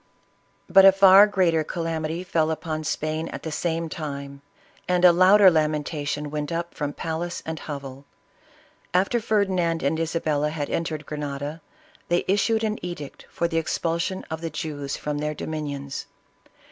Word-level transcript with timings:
But 0.67 0.83
a 0.83 0.91
far 0.91 1.27
greater 1.27 1.63
calamity 1.63 2.23
fell 2.23 2.49
upon 2.49 2.83
Spain 2.85 3.27
at 3.27 3.43
the 3.43 3.51
same 3.51 3.87
time, 3.87 4.41
and 4.87 5.05
a 5.05 5.11
louder 5.13 5.51
lamentation 5.51 6.31
went 6.31 6.51
up 6.51 6.73
from 6.73 6.91
palace 6.91 7.43
and 7.45 7.59
hovel. 7.59 8.05
After 8.95 9.19
Ferdinand 9.19 9.83
and 9.83 9.99
Isabella 9.99 10.49
had 10.49 10.71
entered 10.71 11.05
Grenada, 11.05 11.61
they 12.07 12.25
issued 12.27 12.63
an 12.63 12.83
edict 12.83 13.27
for 13.29 13.47
the 13.47 13.61
expul 13.61 14.01
sion 14.01 14.25
of 14.31 14.41
the 14.41 14.49
Jews 14.49 14.97
from 14.97 15.19
their 15.19 15.35
dominions. 15.35 16.07